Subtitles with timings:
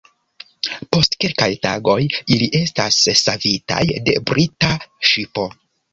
[0.95, 1.97] Post kelkaj tagoj,
[2.37, 4.73] ili estas savitaj de brita
[5.11, 5.51] ŝipo.